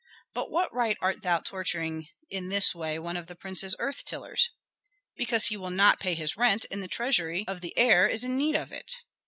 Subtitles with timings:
[0.33, 4.49] "By what right art thou torturing in this way one of the prince's earth tillers?"
[5.15, 8.35] "Because he will not pay his rent, and the treasury of the heir is in
[8.35, 8.95] need of it."